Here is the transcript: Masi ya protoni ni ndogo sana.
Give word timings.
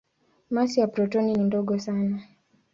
Masi 0.49 0.79
ya 0.79 0.87
protoni 0.87 1.33
ni 1.33 1.43
ndogo 1.43 1.79
sana. 1.79 2.23